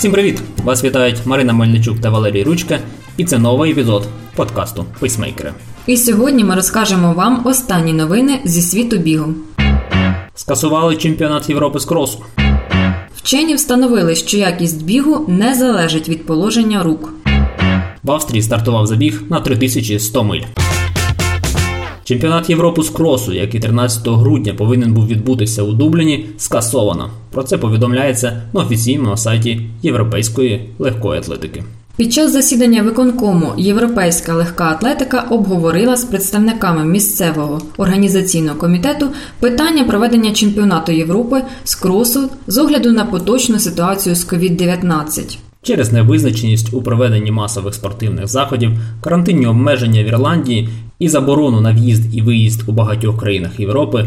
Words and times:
Усім 0.00 0.12
привіт! 0.12 0.42
Вас 0.64 0.84
вітають 0.84 1.16
Марина 1.24 1.52
Мельничук 1.52 2.00
та 2.00 2.10
Валерій 2.10 2.42
Ручка, 2.42 2.78
і 3.16 3.24
це 3.24 3.38
новий 3.38 3.72
епізод 3.72 4.08
подкасту 4.36 4.84
Пейсмейкери. 5.00 5.52
І 5.86 5.96
сьогодні 5.96 6.44
ми 6.44 6.54
розкажемо 6.54 7.12
вам 7.12 7.46
останні 7.46 7.92
новини 7.92 8.40
зі 8.44 8.62
світу 8.62 8.98
бігу. 8.98 9.34
Скасували 10.34 10.96
чемпіонат 10.96 11.48
Європи 11.48 11.80
з 11.80 11.84
кросу. 11.84 12.18
Вчені 13.16 13.54
встановили, 13.54 14.14
що 14.14 14.36
якість 14.36 14.84
бігу 14.84 15.24
не 15.28 15.54
залежить 15.54 16.08
від 16.08 16.26
положення 16.26 16.82
рук. 16.82 17.12
В 18.02 18.10
Австрії 18.10 18.42
стартував 18.42 18.86
забіг 18.86 19.22
на 19.30 19.40
3100 19.40 20.24
миль. 20.24 20.42
Чемпіонат 22.10 22.50
Європи 22.50 22.82
з 22.82 22.90
кросу, 22.90 23.32
який 23.32 23.60
13 23.60 24.08
грудня 24.08 24.54
повинен 24.54 24.92
був 24.94 25.06
відбутися 25.06 25.62
у 25.62 25.72
Дубліні, 25.72 26.26
скасовано. 26.36 27.10
Про 27.30 27.42
це 27.42 27.58
повідомляється 27.58 28.42
на 28.52 28.60
офіційному 28.60 29.16
сайті 29.16 29.60
Європейської 29.82 30.68
легкої 30.78 31.20
атлетики. 31.20 31.64
Під 31.96 32.12
час 32.12 32.32
засідання 32.32 32.82
виконкому 32.82 33.52
Європейська 33.56 34.34
легка 34.34 34.64
атлетика 34.64 35.26
обговорила 35.30 35.96
з 35.96 36.04
представниками 36.04 36.84
місцевого 36.84 37.60
організаційного 37.76 38.58
комітету 38.58 39.06
питання 39.40 39.84
проведення 39.84 40.32
чемпіонату 40.32 40.92
Європи 40.92 41.42
з 41.64 41.74
кросу 41.74 42.28
з 42.46 42.58
огляду 42.58 42.92
на 42.92 43.04
поточну 43.04 43.58
ситуацію 43.58 44.14
з 44.14 44.28
COVID-19. 44.32 45.38
Через 45.62 45.92
невизначеність 45.92 46.74
у 46.74 46.82
проведенні 46.82 47.30
масових 47.30 47.74
спортивних 47.74 48.26
заходів, 48.26 48.70
карантинні 49.00 49.46
обмеження 49.46 50.02
в 50.02 50.06
Ірландії 50.06 50.68
і 51.00 51.08
заборону 51.08 51.60
на 51.60 51.72
в'їзд 51.72 52.14
і 52.14 52.22
виїзд 52.22 52.68
у 52.68 52.72
багатьох 52.72 53.20
країнах 53.20 53.60
Європи, 53.60 54.06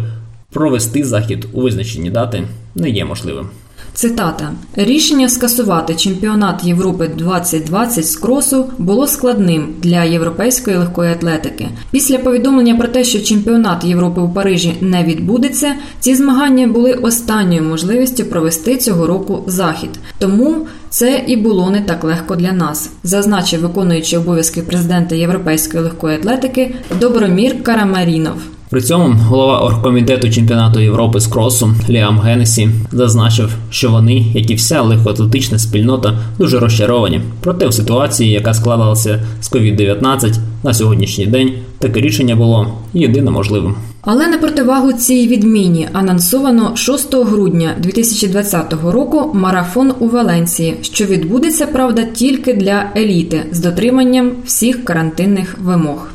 провести 0.51 1.03
захід 1.03 1.47
у 1.53 1.61
визначені 1.61 2.09
дати 2.09 2.43
не 2.75 2.89
є 2.89 3.05
можливим. 3.05 3.47
Цитата: 3.93 4.51
рішення 4.75 5.29
скасувати 5.29 5.95
чемпіонат 5.95 6.63
Європи 6.63 7.09
2020 7.17 8.05
з 8.05 8.15
кросу 8.15 8.65
було 8.77 9.07
складним 9.07 9.67
для 9.81 10.03
європейської 10.03 10.77
легкої 10.77 11.11
атлетики. 11.11 11.67
Після 11.91 12.17
повідомлення 12.17 12.75
про 12.75 12.87
те, 12.87 13.03
що 13.03 13.19
чемпіонат 13.19 13.83
Європи 13.83 14.21
у 14.21 14.29
Парижі 14.29 14.73
не 14.81 15.03
відбудеться, 15.03 15.73
ці 15.99 16.15
змагання 16.15 16.67
були 16.67 16.93
останньою 16.93 17.63
можливістю 17.63 18.25
провести 18.25 18.77
цього 18.77 19.07
року 19.07 19.43
захід. 19.47 19.89
Тому 20.19 20.67
це 20.93 21.23
і 21.27 21.35
було 21.35 21.69
не 21.69 21.81
так 21.81 22.03
легко 22.03 22.35
для 22.35 22.51
нас, 22.51 22.91
зазначив 23.03 23.61
виконуючий 23.61 24.19
обов'язки 24.19 24.61
президента 24.61 25.15
Європейської 25.15 25.83
легкої 25.83 26.17
атлетики 26.17 26.75
Добромір 26.99 27.63
Карамарінов. 27.63 28.41
При 28.73 28.81
цьому 28.81 29.15
голова 29.29 29.59
оргкомітету 29.59 30.29
чемпіонату 30.29 30.79
Європи 30.79 31.19
з 31.19 31.27
кросу 31.27 31.73
Ліам 31.89 32.19
Генесі 32.19 32.69
зазначив, 32.91 33.49
що 33.69 33.91
вони, 33.91 34.25
як 34.33 34.49
і 34.49 34.55
вся 34.55 34.81
легкоатлетична 34.81 35.59
спільнота, 35.59 36.19
дуже 36.39 36.59
розчаровані. 36.59 37.21
Проте 37.41 37.67
в 37.67 37.73
ситуації, 37.73 38.31
яка 38.31 38.53
складалася 38.53 39.19
з 39.41 39.51
COVID-19 39.51 40.33
на 40.63 40.73
сьогоднішній 40.73 41.25
день, 41.25 41.53
таке 41.79 42.01
рішення 42.01 42.35
було 42.35 42.67
єдино 42.93 43.31
можливим. 43.31 43.75
Але 44.01 44.27
на 44.27 44.37
противагу 44.37 44.93
цій 44.93 45.27
відміні 45.27 45.89
анонсовано 45.93 46.75
6 46.75 47.15
грудня 47.15 47.75
2020 47.79 48.73
року 48.83 49.31
марафон 49.33 49.93
у 49.99 50.07
Валенції, 50.07 50.75
що 50.81 51.05
відбудеться 51.05 51.67
правда 51.67 52.03
тільки 52.03 52.53
для 52.53 52.85
еліти 52.95 53.45
з 53.51 53.59
дотриманням 53.59 54.31
всіх 54.45 54.85
карантинних 54.85 55.57
вимог. 55.63 56.07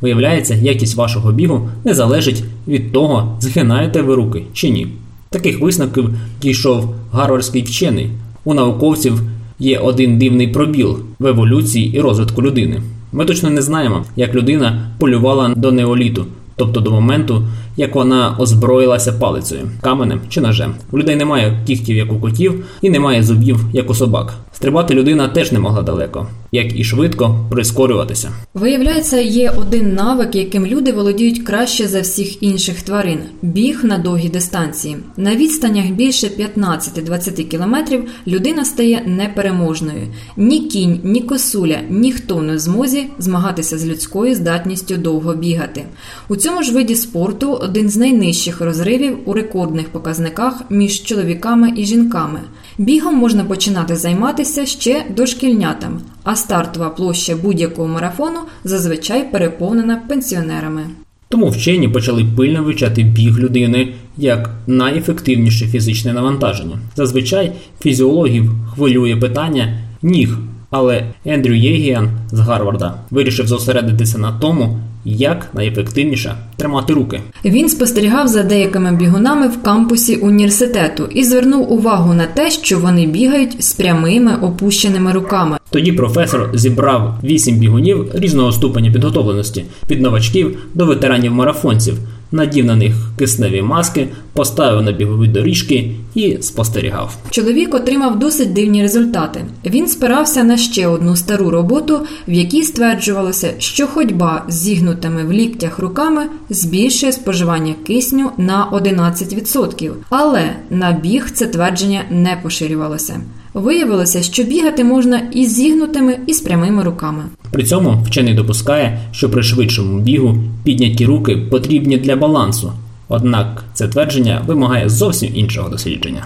Виявляється, 0.00 0.54
якість 0.54 0.96
вашого 0.96 1.32
бігу 1.32 1.68
не 1.84 1.94
залежить 1.94 2.44
від 2.68 2.92
того, 2.92 3.38
згинаєте 3.40 4.02
ви 4.02 4.14
руки 4.14 4.42
чи 4.52 4.70
ні. 4.70 4.86
Таких 5.30 5.60
висновків 5.60 6.10
дійшов 6.42 6.94
гарвардський 7.12 7.62
вчений. 7.62 8.10
У 8.44 8.54
науковців 8.54 9.20
є 9.58 9.78
один 9.78 10.18
дивний 10.18 10.48
пробіл 10.48 10.98
в 11.18 11.26
еволюції 11.26 11.96
і 11.96 12.00
розвитку 12.00 12.42
людини. 12.42 12.82
Ми 13.12 13.24
точно 13.24 13.50
не 13.50 13.62
знаємо, 13.62 14.04
як 14.16 14.34
людина 14.34 14.90
полювала 14.98 15.54
до 15.56 15.72
неоліту, 15.72 16.26
тобто 16.56 16.80
до 16.80 16.90
моменту, 16.90 17.48
як 17.76 17.94
вона 17.94 18.36
озброїлася 18.38 19.12
палицею, 19.12 19.70
каменем 19.80 20.20
чи 20.28 20.40
ножем. 20.40 20.74
У 20.90 20.98
людей 20.98 21.16
немає 21.16 21.60
кігтів, 21.66 21.96
як 21.96 22.12
у 22.12 22.20
котів, 22.20 22.64
і 22.82 22.90
немає 22.90 23.22
зубів, 23.22 23.60
як 23.72 23.90
у 23.90 23.94
собак. 23.94 24.34
Стрибати 24.52 24.94
людина 24.94 25.28
теж 25.28 25.52
не 25.52 25.58
могла 25.58 25.82
далеко, 25.82 26.26
як 26.52 26.78
і 26.78 26.84
швидко 26.84 27.46
прискорюватися. 27.50 28.30
Виявляється, 28.54 29.20
є 29.20 29.50
один 29.50 29.94
навик, 29.94 30.34
яким 30.34 30.66
люди 30.66 30.92
володіють 30.92 31.42
краще 31.42 31.88
за 31.88 32.00
всіх 32.00 32.42
інших 32.42 32.82
тварин 32.82 33.18
біг 33.42 33.80
на 33.84 33.98
довгі 33.98 34.28
дистанції. 34.28 34.96
На 35.16 35.36
відстанях 35.36 35.86
більше 35.86 36.26
15-20 36.26 37.44
кілометрів 37.44 38.08
людина 38.26 38.64
стає 38.64 39.02
непереможною. 39.06 40.06
Ні 40.36 40.60
кінь, 40.60 41.00
ні 41.04 41.20
косуля, 41.20 41.78
ніхто 41.90 42.42
не 42.42 42.54
в 42.54 42.58
змозі 42.58 43.06
змагатися 43.18 43.78
з 43.78 43.86
людською 43.86 44.34
здатністю 44.34 44.96
довго 44.96 45.34
бігати. 45.34 45.84
У 46.28 46.36
цьому 46.36 46.62
ж 46.62 46.72
виді 46.72 46.94
спорту 46.94 47.60
один 47.66 47.88
з 47.88 47.96
найнижчих 47.96 48.60
розривів 48.60 49.18
у 49.24 49.32
рекордних 49.32 49.88
показниках 49.88 50.62
між 50.70 51.02
чоловіками 51.02 51.72
і 51.76 51.84
жінками. 51.84 52.40
Бігом 52.78 53.14
можна 53.14 53.44
починати 53.44 53.96
займатися 53.96 54.66
ще 54.66 55.04
дошкільнятам, 55.16 56.00
а 56.24 56.36
стартова 56.36 56.90
площа 56.90 57.36
будь-якого 57.36 57.88
марафону 57.88 58.38
зазвичай 58.64 59.32
переповнена 59.32 60.02
пенсіонерами. 60.08 60.82
Тому 61.28 61.48
вчені 61.48 61.88
почали 61.88 62.24
пильно 62.36 62.62
вивчати 62.62 63.02
біг 63.02 63.38
людини 63.38 63.92
як 64.16 64.50
найефективніше 64.66 65.66
фізичне 65.66 66.12
навантаження. 66.12 66.78
Зазвичай 66.96 67.52
фізіологів 67.80 68.50
хвилює 68.74 69.16
питання 69.16 69.78
ніг, 70.02 70.38
але 70.70 71.04
Ендрю 71.24 71.54
Єгіан 71.54 72.08
з 72.32 72.38
Гарварда 72.38 72.94
вирішив 73.10 73.46
зосередитися 73.46 74.18
на 74.18 74.32
тому, 74.32 74.78
як 75.06 75.48
найефективніше 75.54 76.34
тримати 76.56 76.92
руки. 76.92 77.20
Він 77.44 77.68
спостерігав 77.68 78.28
за 78.28 78.42
деякими 78.42 78.92
бігунами 78.92 79.48
в 79.48 79.62
кампусі 79.62 80.16
університету 80.16 81.08
і 81.10 81.24
звернув 81.24 81.72
увагу 81.72 82.14
на 82.14 82.26
те, 82.26 82.50
що 82.50 82.78
вони 82.78 83.06
бігають 83.06 83.64
з 83.64 83.72
прямими 83.72 84.36
опущеними 84.42 85.12
руками. 85.12 85.56
Тоді 85.70 85.92
професор 85.92 86.50
зібрав 86.54 87.18
вісім 87.24 87.58
бігунів 87.58 88.10
різного 88.14 88.52
ступеня 88.52 88.90
підготовленості 88.90 89.64
від 89.90 90.00
новачків 90.00 90.58
до 90.74 90.86
ветеранів 90.86 91.32
марафонців 91.32 91.94
надів 92.32 92.64
на 92.64 92.76
них 92.76 92.94
кисневі 93.18 93.62
маски, 93.62 94.08
поставив 94.32 94.82
на 94.82 94.92
бігові 94.92 95.28
доріжки 95.28 95.90
і 96.14 96.38
спостерігав. 96.40 97.16
Чоловік 97.30 97.74
отримав 97.74 98.18
досить 98.18 98.52
дивні 98.52 98.82
результати. 98.82 99.44
Він 99.66 99.88
спирався 99.88 100.44
на 100.44 100.56
ще 100.56 100.86
одну 100.86 101.16
стару 101.16 101.50
роботу, 101.50 102.00
в 102.28 102.32
якій 102.32 102.62
стверджувалося, 102.62 103.54
що 103.58 103.86
ходьба 103.86 104.44
з 104.48 104.54
зігнутими 104.54 105.24
в 105.24 105.32
ліктях 105.32 105.78
руками 105.78 106.22
збільшує 106.50 107.12
споживання 107.12 107.74
кисню 107.86 108.30
на 108.36 108.68
11%. 108.72 109.92
Але 110.10 110.42
на 110.70 110.92
біг 110.92 111.30
це 111.30 111.46
твердження 111.46 112.02
не 112.10 112.38
поширювалося. 112.42 113.20
Виявилося, 113.56 114.22
що 114.22 114.44
бігати 114.44 114.84
можна 114.84 115.22
і 115.32 115.46
зігнутими, 115.46 116.18
і 116.26 116.34
з 116.34 116.40
прямими 116.40 116.82
руками. 116.82 117.24
При 117.50 117.64
цьому 117.64 118.02
вчений 118.06 118.34
допускає, 118.34 118.98
що 119.12 119.30
при 119.30 119.42
швидшому 119.42 120.00
бігу 120.00 120.38
підняті 120.64 121.06
руки 121.06 121.36
потрібні 121.36 121.98
для 121.98 122.16
балансу. 122.16 122.72
Однак 123.08 123.64
це 123.74 123.88
твердження 123.88 124.42
вимагає 124.46 124.88
зовсім 124.88 125.36
іншого 125.36 125.68
дослідження. 125.68 126.24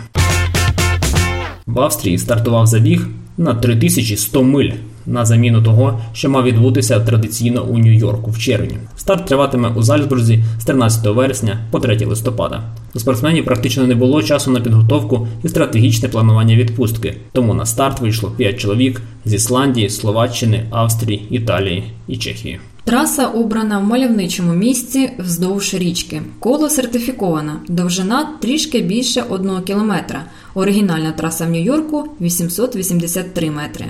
В 1.66 1.80
Австрії 1.80 2.18
стартував 2.18 2.66
забіг 2.66 3.06
на 3.38 3.54
3100 3.54 4.42
миль 4.42 4.70
на 5.06 5.24
заміну 5.24 5.62
того, 5.62 6.00
що 6.12 6.30
мав 6.30 6.44
відбутися 6.44 7.00
традиційно 7.00 7.64
у 7.64 7.78
Нью-Йорку 7.78 8.30
в 8.30 8.38
червні. 8.38 8.78
Старт 8.96 9.26
триватиме 9.26 9.68
у 9.68 9.82
Зальцбурзі 9.82 10.44
з 10.58 10.64
13 10.64 11.06
вересня 11.06 11.58
по 11.70 11.80
3 11.80 12.06
листопада. 12.06 12.62
У 12.94 12.98
спортсменів 12.98 13.44
практично 13.44 13.86
не 13.86 13.94
було 13.94 14.22
часу 14.22 14.50
на 14.50 14.60
підготовку 14.60 15.28
і 15.44 15.48
стратегічне 15.48 16.08
планування 16.08 16.56
відпустки, 16.56 17.16
тому 17.32 17.54
на 17.54 17.66
старт 17.66 18.00
вийшло 18.00 18.30
5 18.30 18.60
чоловік 18.60 19.02
з 19.24 19.34
Ісландії, 19.34 19.90
Словаччини, 19.90 20.66
Австрії, 20.70 21.26
Італії 21.30 21.84
і 22.08 22.16
Чехії. 22.16 22.58
Траса 22.90 23.26
обрана 23.26 23.78
в 23.78 23.84
мальовничому 23.84 24.54
місці 24.54 25.10
вздовж 25.18 25.74
річки. 25.74 26.22
Коло 26.38 26.68
сертифікована. 26.68 27.60
Довжина 27.68 28.28
трішки 28.40 28.80
більше 28.80 29.24
1 29.28 29.62
кілометра. 29.62 30.24
Оригінальна 30.54 31.12
траса 31.12 31.46
в 31.46 31.50
Нью-Йорку 31.50 32.04
883 32.20 33.50
метри. 33.50 33.86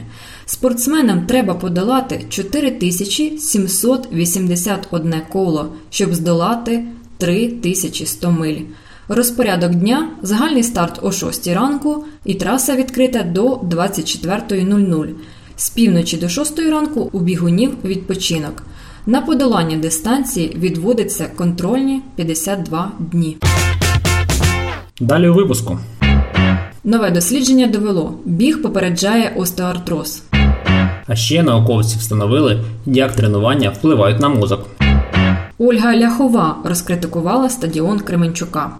Спортсменам 0.46 1.26
треба 1.26 1.54
подолати 1.54 2.24
4781 2.28 5.14
коло, 5.32 5.72
щоб 5.90 6.14
здолати 6.14 6.84
3100 7.18 8.30
миль. 8.30 8.60
Розпорядок 9.08 9.74
дня 9.74 10.08
загальний 10.22 10.62
старт 10.62 10.98
о 11.02 11.12
6 11.12 11.46
ранку 11.46 12.04
і 12.24 12.34
траса 12.34 12.76
відкрита 12.76 13.22
до 13.22 13.56
24.00. 13.56 15.08
З 15.56 15.70
півночі 15.70 16.16
до 16.16 16.28
6 16.28 16.58
ранку 16.58 17.10
у 17.12 17.20
бігунів 17.20 17.76
відпочинок. 17.84 18.62
На 19.06 19.20
подолання 19.20 19.76
дистанції 19.76 20.56
відводиться 20.58 21.26
контрольні 21.36 22.02
52 22.16 22.90
дні. 22.98 23.36
Далі 25.00 25.28
у 25.28 25.34
випуску. 25.34 25.78
Нове 26.84 27.10
дослідження 27.10 27.66
довело: 27.66 28.14
біг 28.24 28.62
попереджає 28.62 29.32
остеоартроз. 29.36 30.22
А 31.06 31.16
ще 31.16 31.42
науковці 31.42 31.98
встановили, 31.98 32.64
як 32.86 33.12
тренування 33.12 33.70
впливають 33.70 34.20
на 34.20 34.28
мозок. 34.28 34.66
Ольга 35.58 35.96
Ляхова 35.96 36.56
розкритикувала 36.64 37.48
стадіон 37.48 38.00
Кременчука. 38.00 38.70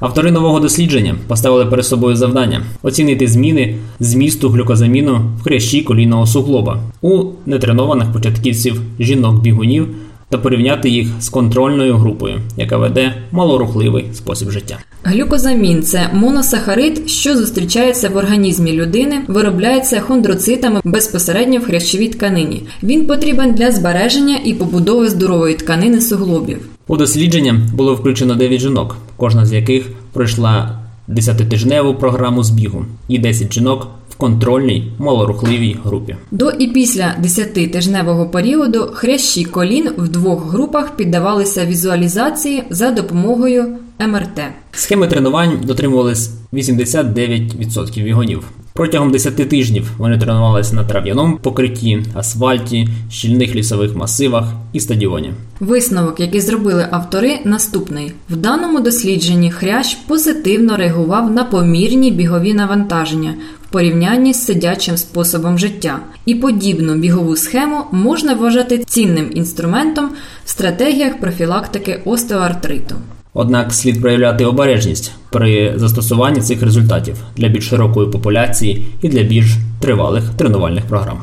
Автори 0.00 0.30
нового 0.30 0.60
дослідження 0.60 1.14
поставили 1.28 1.66
перед 1.66 1.86
собою 1.86 2.16
завдання 2.16 2.62
оцінити 2.82 3.26
зміни 3.26 3.74
змісту 4.00 4.48
глюкозаміну 4.48 5.20
в 5.40 5.42
хрящі 5.42 5.82
колінного 5.82 6.26
суглоба 6.26 6.80
у 7.02 7.24
нетренованих 7.46 8.12
початківців 8.12 8.80
жінок-бігунів 9.00 9.88
та 10.28 10.38
порівняти 10.38 10.90
їх 10.90 11.08
з 11.20 11.28
контрольною 11.28 11.96
групою, 11.96 12.40
яка 12.56 12.76
веде 12.76 13.14
малорухливий 13.32 14.04
спосіб 14.14 14.50
життя. 14.50 14.78
Глюкозамін 15.04 15.82
це 15.82 16.10
моносахарид, 16.12 17.10
що 17.10 17.36
зустрічається 17.36 18.08
в 18.08 18.16
організмі 18.16 18.72
людини, 18.72 19.20
виробляється 19.28 20.00
хондроцитами 20.00 20.80
безпосередньо 20.84 21.58
в 21.58 21.64
хрящовій 21.64 22.08
тканині. 22.08 22.62
Він 22.82 23.06
потрібен 23.06 23.54
для 23.54 23.70
збереження 23.70 24.38
і 24.44 24.54
побудови 24.54 25.08
здорової 25.08 25.54
тканини 25.54 26.00
суглобів. 26.00 26.58
У 26.86 26.96
дослідження 26.96 27.60
було 27.74 27.94
включено 27.94 28.34
9 28.34 28.60
жінок, 28.60 28.96
кожна 29.16 29.46
з 29.46 29.52
яких 29.52 29.86
пройшла 30.12 30.78
10-тижневу 31.08 31.94
програму 31.94 32.44
збігу, 32.44 32.84
і 33.08 33.18
10 33.18 33.54
жінок 33.54 33.88
контрольній 34.16 34.92
малорухливій 34.98 35.76
групі. 35.84 36.16
До 36.30 36.50
і 36.50 36.66
після 36.66 37.16
10-тижневого 37.22 38.30
періоду 38.30 38.90
хрящі 38.94 39.44
колін 39.44 39.90
в 39.96 40.08
двох 40.08 40.50
групах 40.52 40.96
піддавалися 40.96 41.66
візуалізації 41.66 42.62
за 42.70 42.90
допомогою 42.90 43.76
МРТ. 44.00 44.40
Схеми 44.72 45.08
тренувань 45.08 45.60
дотримувались 45.64 46.30
89% 46.52 48.02
вігонів. 48.02 48.44
Протягом 48.76 49.10
10 49.10 49.48
тижнів 49.48 49.90
вони 49.98 50.18
тренувалися 50.18 50.76
на 50.76 50.84
трав'яному 50.84 51.36
покритті, 51.36 52.02
асфальті, 52.14 52.88
щільних 53.10 53.54
лісових 53.54 53.96
масивах 53.96 54.44
і 54.72 54.80
стадіоні. 54.80 55.32
Висновок, 55.60 56.20
який 56.20 56.40
зробили 56.40 56.86
автори, 56.90 57.38
наступний: 57.44 58.12
в 58.30 58.36
даному 58.36 58.80
дослідженні 58.80 59.50
хрящ 59.50 59.94
позитивно 59.94 60.76
реагував 60.76 61.30
на 61.30 61.44
помірні 61.44 62.10
бігові 62.10 62.54
навантаження 62.54 63.34
в 63.64 63.72
порівнянні 63.72 64.34
з 64.34 64.44
сидячим 64.44 64.96
способом 64.96 65.58
життя, 65.58 65.98
і 66.26 66.34
подібну 66.34 66.94
бігову 66.94 67.36
схему 67.36 67.84
можна 67.92 68.34
вважати 68.34 68.78
цінним 68.78 69.30
інструментом 69.34 70.10
в 70.44 70.50
стратегіях 70.50 71.20
профілактики 71.20 72.02
остеоартриту. 72.04 72.94
Однак 73.38 73.72
слід 73.72 74.00
проявляти 74.00 74.44
обережність 74.44 75.12
при 75.30 75.72
застосуванні 75.76 76.40
цих 76.40 76.62
результатів 76.62 77.16
для 77.36 77.48
більш 77.48 77.68
широкої 77.68 78.10
популяції 78.10 78.86
і 79.02 79.08
для 79.08 79.22
більш 79.22 79.46
тривалих 79.80 80.24
тренувальних 80.36 80.84
програм. 80.84 81.18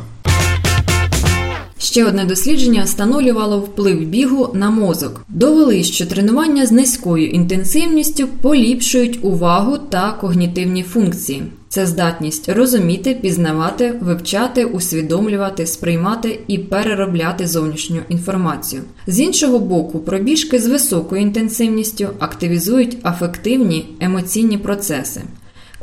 Ще 1.77 2.05
одне 2.05 2.25
дослідження 2.25 2.83
встановлювало 2.83 3.59
вплив 3.59 4.07
бігу 4.07 4.49
на 4.53 4.69
мозок. 4.69 5.25
Довели, 5.29 5.83
що 5.83 6.05
тренування 6.05 6.65
з 6.65 6.71
низькою 6.71 7.27
інтенсивністю 7.27 8.27
поліпшують 8.41 9.19
увагу 9.21 9.77
та 9.89 10.11
когнітивні 10.11 10.83
функції. 10.83 11.43
Це 11.73 11.85
здатність 11.85 12.49
розуміти, 12.49 13.13
пізнавати, 13.21 13.99
вивчати, 14.01 14.65
усвідомлювати, 14.65 15.65
сприймати 15.67 16.39
і 16.47 16.57
переробляти 16.57 17.47
зовнішню 17.47 18.01
інформацію. 18.09 18.81
З 19.07 19.19
іншого 19.19 19.59
боку, 19.59 19.99
пробіжки 19.99 20.59
з 20.59 20.67
високою 20.67 21.21
інтенсивністю 21.21 22.07
активізують 22.19 22.97
афективні 23.03 23.95
емоційні 23.99 24.57
процеси. 24.57 25.21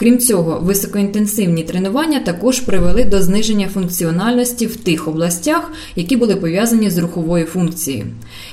Крім 0.00 0.18
цього, 0.18 0.60
високоінтенсивні 0.62 1.62
тренування 1.62 2.20
також 2.20 2.60
привели 2.60 3.04
до 3.04 3.22
зниження 3.22 3.68
функціональності 3.68 4.66
в 4.66 4.76
тих 4.76 5.08
областях, 5.08 5.72
які 5.96 6.16
були 6.16 6.36
пов'язані 6.36 6.90
з 6.90 6.98
руховою 6.98 7.46
функцією. 7.46 8.06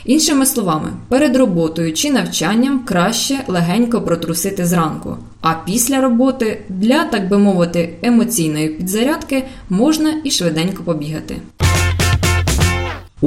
Іншими 0.05 0.45
словами, 0.45 0.89
перед 1.09 1.35
роботою 1.35 1.93
чи 1.93 2.11
навчанням 2.11 2.79
краще 2.85 3.39
легенько 3.47 4.01
протрусити 4.01 4.65
зранку, 4.65 5.17
а 5.41 5.53
після 5.65 6.01
роботи 6.01 6.61
для, 6.69 7.03
так 7.03 7.29
би 7.29 7.37
мовити, 7.37 7.93
емоційної 8.01 8.69
підзарядки 8.69 9.43
можна 9.69 10.13
і 10.23 10.31
швиденько 10.31 10.83
побігати. 10.83 11.35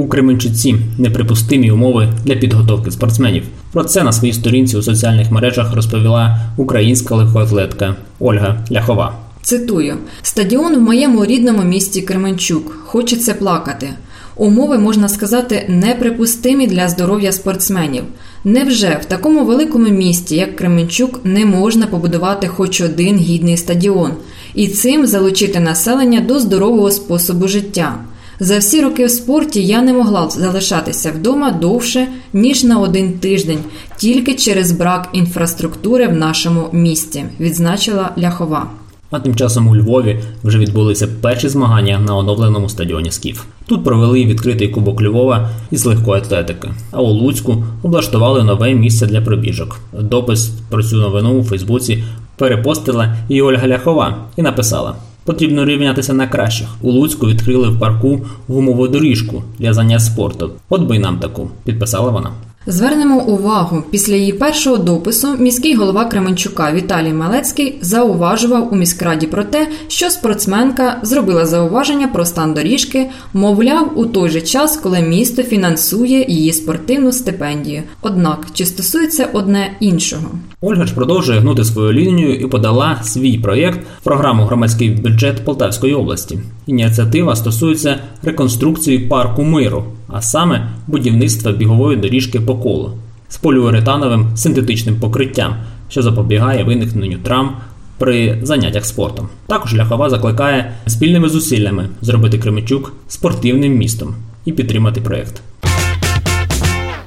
У 0.01 0.07
Кременчуці 0.07 0.75
неприпустимі 0.97 1.71
умови 1.71 2.13
для 2.25 2.35
підготовки 2.35 2.91
спортсменів. 2.91 3.43
Про 3.71 3.83
це 3.83 4.03
на 4.03 4.11
своїй 4.11 4.33
сторінці 4.33 4.77
у 4.77 4.81
соціальних 4.81 5.31
мережах 5.31 5.75
розповіла 5.75 6.39
українська 6.57 7.15
легкоатлетка 7.15 7.95
Ольга 8.19 8.65
Ляхова. 8.71 9.13
Цитую: 9.41 9.97
стадіон 10.21 10.75
в 10.75 10.81
моєму 10.81 11.25
рідному 11.25 11.63
місті 11.63 12.01
Кременчук. 12.01 12.77
Хочеться 12.85 13.33
плакати. 13.33 13.89
Умови 14.35 14.77
можна 14.77 15.09
сказати 15.09 15.65
неприпустимі 15.69 16.67
для 16.67 16.87
здоров'я 16.87 17.31
спортсменів. 17.31 18.03
Невже 18.43 18.99
в 19.01 19.05
такому 19.05 19.45
великому 19.45 19.89
місті, 19.89 20.35
як 20.35 20.55
Кременчук, 20.55 21.19
не 21.23 21.45
можна 21.45 21.87
побудувати 21.87 22.47
хоч 22.47 22.81
один 22.81 23.17
гідний 23.17 23.57
стадіон 23.57 24.11
і 24.55 24.67
цим 24.67 25.07
залучити 25.07 25.59
населення 25.59 26.19
до 26.19 26.39
здорового 26.39 26.91
способу 26.91 27.47
життя? 27.47 27.95
За 28.43 28.57
всі 28.57 28.81
роки 28.81 29.05
в 29.05 29.09
спорті 29.09 29.65
я 29.65 29.81
не 29.81 29.93
могла 29.93 30.29
залишатися 30.29 31.11
вдома 31.11 31.51
довше 31.51 32.07
ніж 32.33 32.63
на 32.63 32.79
один 32.79 33.13
тиждень, 33.13 33.59
тільки 33.97 34.33
через 34.33 34.71
брак 34.71 35.09
інфраструктури 35.13 36.07
в 36.07 36.13
нашому 36.13 36.67
місті, 36.71 37.25
відзначила 37.39 38.09
Ляхова. 38.19 38.67
А 39.11 39.19
тим 39.19 39.35
часом 39.35 39.67
у 39.67 39.75
Львові 39.75 40.19
вже 40.43 40.57
відбулися 40.57 41.07
перші 41.21 41.49
змагання 41.49 41.99
на 41.99 42.15
оновленому 42.15 42.69
стадіоні 42.69 43.11
Скіф. 43.11 43.43
Тут 43.65 43.83
провели 43.83 44.25
відкритий 44.25 44.69
кубок 44.69 45.01
Львова 45.01 45.49
із 45.71 45.85
легкої 45.85 46.21
атлетики. 46.21 46.69
А 46.91 47.01
у 47.01 47.07
Луцьку 47.07 47.63
облаштували 47.83 48.43
нове 48.43 48.73
місце 48.73 49.07
для 49.07 49.21
пробіжок. 49.21 49.79
Допис 49.99 50.51
про 50.69 50.83
цю 50.83 50.95
новину 50.95 51.39
у 51.39 51.43
Фейсбуці 51.43 52.03
перепостила 52.37 53.15
і 53.29 53.41
Ольга 53.41 53.67
Ляхова 53.67 54.17
і 54.35 54.41
написала. 54.41 54.95
Потрібно 55.25 55.65
рівнятися 55.65 56.13
на 56.13 56.27
кращих. 56.27 56.67
У 56.81 56.91
Луцьку 56.91 57.27
відкрили 57.27 57.69
в 57.69 57.79
парку 57.79 58.21
гумову 58.47 58.87
доріжку 58.87 59.43
для 59.59 59.73
занять 59.73 60.03
спорту. 60.03 60.51
От 60.69 60.81
би 60.81 60.95
й 60.95 60.99
нам 60.99 61.19
таку, 61.19 61.49
підписала 61.65 62.11
вона. 62.11 62.31
Звернемо 62.65 63.23
увагу, 63.23 63.83
після 63.91 64.15
її 64.15 64.33
першого 64.33 64.77
допису 64.77 65.27
міський 65.39 65.75
голова 65.75 66.05
Кременчука 66.05 66.73
Віталій 66.73 67.13
Малецький 67.13 67.77
зауважував 67.81 68.73
у 68.73 68.75
міськраді 68.75 69.27
про 69.27 69.43
те, 69.43 69.67
що 69.87 70.09
спортсменка 70.09 70.99
зробила 71.03 71.45
зауваження 71.45 72.07
про 72.07 72.25
стан 72.25 72.53
доріжки, 72.53 73.07
мовляв, 73.33 73.99
у 73.99 74.05
той 74.05 74.29
же 74.29 74.41
час, 74.41 74.77
коли 74.77 75.01
місто 75.01 75.43
фінансує 75.43 76.25
її 76.27 76.53
спортивну 76.53 77.11
стипендію. 77.11 77.83
Однак 78.01 78.47
чи 78.53 78.65
стосується 78.65 79.27
одне 79.33 79.71
іншого? 79.79 80.27
Ольга 80.61 80.85
ж 80.85 80.95
продовжує 80.95 81.39
гнути 81.39 81.63
свою 81.63 81.93
лінію 81.93 82.35
і 82.35 82.47
подала 82.47 82.99
свій 83.03 83.37
проєкт 83.37 83.79
програму 84.03 84.43
Громадський 84.43 84.89
бюджет 84.89 85.45
Полтавської 85.45 85.93
області. 85.93 86.39
Ініціатива 86.67 87.35
стосується 87.35 87.99
реконструкції 88.23 88.99
парку 88.99 89.43
миру, 89.43 89.83
а 90.07 90.21
саме 90.21 90.69
будівництва 90.87 91.51
бігової 91.51 91.97
доріжки 91.97 92.39
по 92.51 92.57
колу 92.57 92.91
з 93.29 93.37
поліуретановим 93.37 94.27
синтетичним 94.35 94.95
покриттям, 94.95 95.55
що 95.89 96.01
запобігає 96.01 96.63
виникненню 96.63 97.17
травм 97.17 97.51
при 97.97 98.39
заняттях 98.43 98.85
спортом. 98.85 99.29
Також 99.47 99.75
ляхова 99.75 100.09
закликає 100.09 100.71
спільними 100.87 101.29
зусиллями 101.29 101.89
зробити 102.01 102.37
Кременчук 102.37 102.93
спортивним 103.07 103.77
містом 103.77 104.15
і 104.45 104.51
підтримати 104.51 105.01
проєкт. 105.01 105.41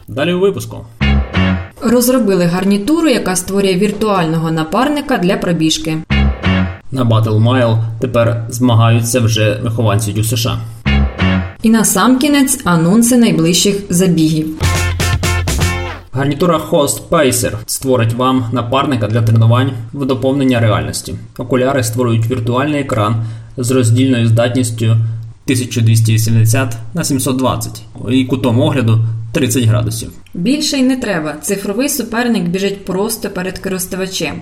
Далі 0.09 0.33
у 0.33 0.41
випуску. 0.41 0.87
Розробили 1.83 2.45
гарнітуру, 2.45 3.09
яка 3.09 3.37
створює 3.37 3.75
віртуального 3.75 4.51
напарника 4.51 5.19
для 5.19 5.37
пробіжки. 5.37 5.97
На 6.93 7.05
Battle 7.05 7.43
Mile 7.43 7.79
тепер 8.01 8.45
змагаються 8.49 9.21
вже 9.21 9.61
вихованці 9.63 10.13
Дю 10.13 10.25
США. 10.25 10.59
І 11.63 11.71
на 11.71 11.85
сам 11.85 12.19
кінець 12.19 12.61
анонси 12.65 13.17
найближчих 13.17 13.77
забігів. 13.91 14.47
Гарнітура 16.17 16.59
Host 16.71 17.09
Pacer 17.11 17.53
створить 17.67 18.13
вам 18.13 18.45
напарника 18.53 19.07
для 19.07 19.23
тренувань 19.23 19.73
в 19.93 20.07
доповнення 20.07 20.61
реальності. 20.61 21.15
Окуляри 21.39 21.85
створюють 21.85 22.31
віртуальний 22.31 22.81
екран 22.81 23.25
з 23.57 23.71
роздільною 23.71 24.29
здатністю 24.29 24.85
1280 24.85 26.77
на 26.95 27.05
720 27.05 27.83
і 28.11 28.25
кутом 28.25 28.61
огляду 28.61 28.99
30 29.33 29.65
градусів. 29.65 30.11
Більше 30.35 30.77
й 30.77 30.83
не 30.83 30.97
треба. 30.97 31.35
Цифровий 31.43 31.89
суперник 31.89 32.43
біжить 32.43 32.85
просто 32.85 33.31
перед 33.31 33.59
користувачем. 33.59 34.35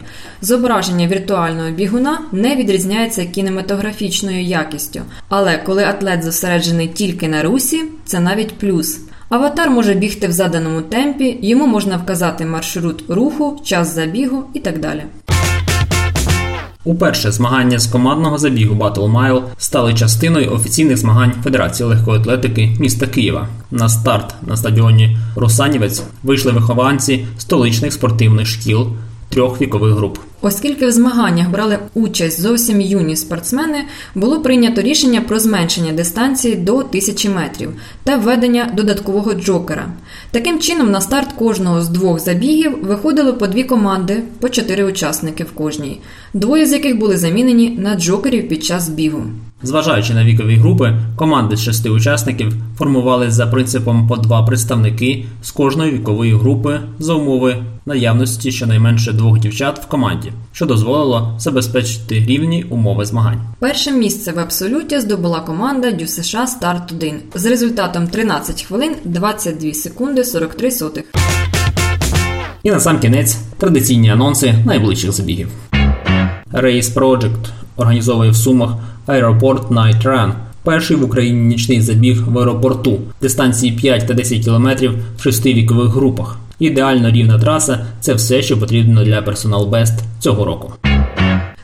Зображення 0.43 1.07
віртуального 1.07 1.71
бігуна 1.71 2.19
не 2.33 2.57
відрізняється 2.57 3.25
кінематографічною 3.25 4.43
якістю, 4.43 5.01
але 5.29 5.59
коли 5.59 5.85
атлет 5.85 6.23
зосереджений 6.23 6.89
тільки 6.89 7.29
на 7.29 7.43
русі, 7.43 7.83
це 8.05 8.21
навіть 8.21 8.59
плюс. 8.59 9.01
Аватар 9.33 9.71
може 9.71 9.95
бігти 9.95 10.29
в 10.29 10.33
заданому 10.33 10.81
темпі, 10.81 11.39
йому 11.43 11.67
можна 11.67 11.97
вказати 11.97 12.47
маршрут 12.47 13.05
руху, 13.09 13.61
час 13.65 13.95
забігу 13.95 14.45
і 14.55 14.61
так 14.61 14.81
далі. 14.81 15.03
Уперше 16.85 17.33
змагання 17.33 17.79
з 17.79 17.87
командного 17.87 18.39
забігу 18.39 18.75
Battle 18.75 19.13
Mile 19.13 19.43
стали 19.59 19.95
частиною 19.95 20.53
офіційних 20.53 20.97
змагань 20.97 21.33
Федерації 21.45 21.89
легкої 21.89 22.21
атлетики 22.21 22.77
міста 22.81 23.07
Києва. 23.07 23.49
На 23.71 23.89
старт 23.89 24.35
на 24.47 24.57
стадіоні 24.57 25.17
Русанівець 25.37 26.03
вийшли 26.23 26.53
вихованці 26.53 27.27
столичних 27.39 27.93
спортивних 27.93 28.47
шкіл 28.47 28.87
трьох 29.33 29.61
вікових 29.61 29.95
груп. 29.95 30.19
Оскільки 30.41 30.87
в 30.87 30.93
змаганнях 30.93 31.51
брали 31.51 31.79
участь 31.95 32.41
зовсім 32.41 32.81
юні 32.81 33.17
спортсмени, 33.17 33.85
було 34.15 34.41
прийнято 34.41 34.83
рішення 34.83 35.21
про 35.21 35.39
зменшення 35.39 35.93
дистанції 35.93 36.55
до 36.55 36.77
1000 36.77 37.29
метрів 37.31 37.73
та 38.05 38.17
введення 38.17 38.71
додаткового 38.77 39.35
джокера. 39.35 39.87
Таким 40.31 40.59
чином, 40.59 40.91
на 40.91 41.01
старт 41.01 41.33
кожного 41.33 41.83
з 41.83 41.89
двох 41.89 42.21
забігів 42.21 42.79
виходили 42.83 43.33
по 43.33 43.47
дві 43.47 43.65
команди, 43.65 44.23
по 44.41 44.49
чотири 44.49 44.85
учасники 44.85 45.45
в 45.45 45.53
кожній, 45.53 46.01
двоє 46.35 46.67
з 46.67 46.73
яких 46.73 46.99
були 46.99 47.17
замінені 47.17 47.71
на 47.79 47.95
джокерів 47.95 48.49
під 48.49 48.65
час 48.65 48.89
бігу. 48.89 49.23
Зважаючи 49.63 50.15
на 50.15 50.25
вікові 50.25 50.57
групи, 50.57 50.99
команди 51.17 51.57
з 51.57 51.63
шести 51.63 51.91
учасників 51.91 52.53
формували 52.79 53.31
за 53.31 53.47
принципом 53.47 54.09
по 54.09 54.17
два 54.17 54.43
представники 54.43 55.25
з 55.43 55.51
кожної 55.51 55.93
вікової 55.93 56.35
групи 56.35 56.81
за 56.99 57.15
умови 57.15 57.57
наявності 57.87 58.53
щонайменше 58.53 59.13
двох 59.13 59.39
дівчат 59.39 59.85
в 59.85 59.89
команді, 59.89 60.33
що 60.53 60.67
дозволило 60.67 61.37
забезпечити 61.39 62.15
рівні 62.15 62.65
умови 62.71 63.05
змагань. 63.05 63.41
Перше 63.59 63.93
місце 63.93 64.33
в 64.33 64.39
абсолюті 64.39 65.01
здобула 65.01 65.41
команда 65.41 65.91
Дю 65.91 66.07
США 66.07 66.47
Старт 66.47 66.93
1 66.93 67.21
з 67.35 67.47
результатом 67.47 68.09
13 68.09 68.63
хвилин 68.63 68.95
22 69.05 69.73
секунди 69.73 70.25
43 70.25 70.71
сотих. 70.71 71.05
І 72.63 72.71
на 72.71 72.81
сам 72.81 72.99
кінець 72.99 73.37
традиційні 73.59 74.11
анонси 74.11 74.55
найближчих 74.67 75.13
забігів. 75.13 75.49
Race 76.53 76.95
Project 76.95 77.62
організовує 77.77 78.31
в 78.31 78.37
Сумах 78.37 78.71
аеропорт 79.07 79.71
Night 79.71 80.03
Run. 80.03 80.33
Перший 80.65 80.97
в 80.97 81.05
Україні 81.05 81.41
нічний 81.41 81.81
забіг 81.81 82.29
в 82.29 82.39
аеропорту, 82.39 82.99
дистанції 83.21 83.73
5 83.73 84.07
та 84.07 84.15
10 84.15 84.45
кілометрів 84.45 84.95
в 85.17 85.23
шести 85.23 85.55
вікових 85.55 85.89
групах. 85.89 86.39
Ідеально 86.59 87.11
рівна 87.11 87.39
траса 87.39 87.87
це 88.01 88.15
все, 88.15 88.43
що 88.43 88.61
потрібно 88.61 89.05
для 89.05 89.23
персонал 89.23 89.69
Best 89.69 89.99
цього 90.21 90.45
року. 90.45 90.73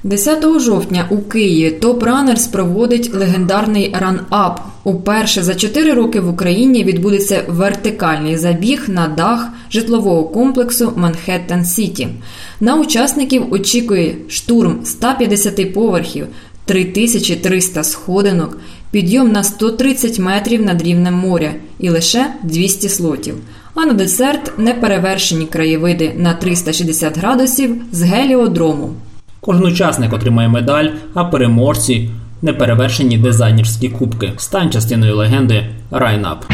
10 0.09 0.61
жовтня 0.61 1.07
у 1.11 1.19
Києві 1.19 1.71
Top 1.71 2.03
Runners 2.03 2.47
проводить 2.47 3.15
легендарний 3.15 3.95
run-up. 4.01 4.61
Уперше 4.85 5.43
за 5.43 5.55
4 5.55 5.93
роки 5.93 6.21
в 6.21 6.29
Україні 6.29 6.85
відбудеться 6.85 7.45
вертикальний 7.49 8.37
забіг 8.37 8.85
на 8.89 9.09
дах 9.09 9.49
житлового 9.71 10.25
комплексу 10.25 10.93
Manhattan 10.97 11.65
City. 11.65 12.09
На 12.61 12.81
учасників 12.81 13.53
очікує 13.53 14.17
штурм 14.29 14.79
150 14.85 15.75
поверхів, 15.75 16.27
3300 16.65 17.85
сходинок, 17.85 18.59
підйом 18.91 19.33
на 19.33 19.45
130 19.45 20.19
метрів 20.19 20.65
над 20.65 20.83
рівнем 20.83 21.15
моря 21.15 21.55
і 21.79 21.91
лише 21.91 22.27
200 22.43 22.89
слотів. 22.89 23.35
А 23.75 23.87
на 23.87 23.93
десерт 23.93 24.59
неперевершені 24.59 25.47
краєвиди 25.47 26.13
на 26.17 26.35
360 26.35 27.19
градусів 27.19 27.77
з 27.93 28.03
геліодрому. 28.03 28.95
Кожен 29.41 29.65
учасник 29.65 30.13
отримає 30.13 30.49
медаль, 30.49 30.89
а 31.15 31.25
переможці 31.25 32.11
неперевершені 32.43 33.19
дизайнерські 33.19 33.89
кубки. 33.89 34.33
Стань 34.37 34.71
частиною 34.71 35.17
легенди 35.17 35.67
Райнап. 35.91 36.45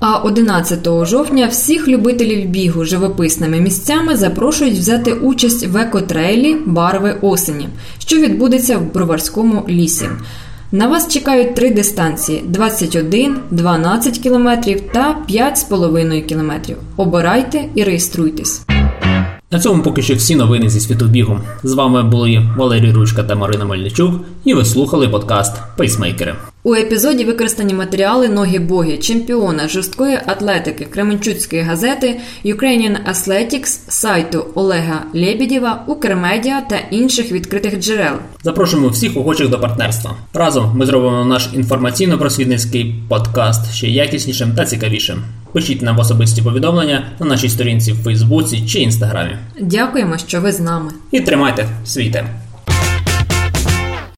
А 0.00 0.16
11 0.16 0.88
жовтня 1.06 1.46
всіх 1.46 1.88
любителів 1.88 2.48
бігу 2.48 2.84
живописними 2.84 3.60
місцями 3.60 4.16
запрошують 4.16 4.78
взяти 4.78 5.12
участь 5.12 5.66
в 5.66 5.76
екотрейлі 5.76 6.56
Барви 6.66 7.16
осені, 7.22 7.68
що 7.98 8.16
відбудеться 8.16 8.78
в 8.78 8.92
Броварському 8.92 9.64
лісі. 9.68 10.06
На 10.72 10.86
вас 10.86 11.08
чекають 11.08 11.54
три 11.54 11.70
дистанції: 11.70 12.42
21, 12.46 13.36
12 13.50 14.18
км 14.18 14.48
та 14.92 15.16
5,5 15.30 16.28
км. 16.28 16.72
Обирайте 16.96 17.64
і 17.74 17.84
реєструйтесь. 17.84 18.66
На 19.50 19.60
цьому 19.60 19.82
поки 19.82 20.02
що 20.02 20.14
всі 20.14 20.36
новини 20.36 20.68
зі 20.68 20.80
світу 20.80 21.04
бігу. 21.04 21.40
З 21.62 21.74
вами 21.74 22.02
були 22.02 22.50
Валерій 22.56 22.92
Ручка 22.92 23.22
та 23.22 23.34
Марина 23.34 23.64
Мельничук, 23.64 24.20
і 24.44 24.54
ви 24.54 24.64
слухали 24.64 25.08
подкаст 25.08 25.62
Пейсмейкери. 25.76 26.34
У 26.66 26.74
епізоді 26.74 27.24
використані 27.24 27.74
матеріали 27.74 28.28
ноги 28.28 28.58
боги, 28.58 28.98
чемпіона 28.98 29.68
жорсткої 29.68 30.18
атлетики 30.26 30.84
Кременчуцької 30.84 31.62
газети 31.62 32.20
Ukrainian 32.44 32.96
Athletics, 33.10 33.80
сайту 33.88 34.46
Олега 34.54 35.02
Лєбідєва, 35.14 35.84
Укрмедіа 35.86 36.60
та 36.60 36.76
інших 36.90 37.32
відкритих 37.32 37.80
джерел. 37.80 38.14
Запрошуємо 38.42 38.88
всіх 38.88 39.16
охочих 39.16 39.48
до 39.48 39.60
партнерства. 39.60 40.14
Разом 40.34 40.72
ми 40.76 40.86
зробимо 40.86 41.24
наш 41.24 41.48
інформаційно-просвітницький 41.54 42.94
подкаст 43.08 43.72
ще 43.72 43.88
якіснішим 43.88 44.52
та 44.54 44.64
цікавішим. 44.64 45.22
Пишіть 45.52 45.82
нам 45.82 45.98
особисті 45.98 46.42
повідомлення 46.42 47.06
на 47.20 47.26
нашій 47.26 47.48
сторінці 47.48 47.92
в 47.92 47.96
Фейсбуці 47.96 48.66
чи 48.68 48.78
Інстаграмі. 48.78 49.36
Дякуємо, 49.60 50.18
що 50.18 50.40
ви 50.40 50.52
з 50.52 50.60
нами. 50.60 50.90
І 51.12 51.20
тримайте 51.20 51.68
свій 51.84 52.10
темп. 52.10 52.28